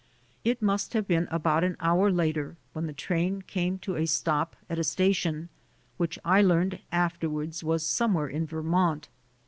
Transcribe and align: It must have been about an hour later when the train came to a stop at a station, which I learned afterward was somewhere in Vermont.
It 0.43 0.63
must 0.63 0.93
have 0.93 1.07
been 1.07 1.27
about 1.29 1.63
an 1.63 1.77
hour 1.79 2.11
later 2.11 2.57
when 2.73 2.87
the 2.87 2.91
train 2.93 3.43
came 3.43 3.77
to 3.85 3.95
a 3.97 4.07
stop 4.07 4.55
at 4.67 4.79
a 4.79 4.83
station, 4.83 5.49
which 5.97 6.17
I 6.25 6.41
learned 6.41 6.79
afterward 6.91 7.55
was 7.61 7.85
somewhere 7.85 8.27
in 8.27 8.47
Vermont. 8.47 9.09